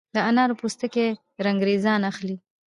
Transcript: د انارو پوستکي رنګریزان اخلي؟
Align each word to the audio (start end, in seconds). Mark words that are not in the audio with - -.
د 0.15 0.17
انارو 0.29 0.59
پوستکي 0.59 1.07
رنګریزان 1.45 2.01
اخلي؟ 2.11 2.35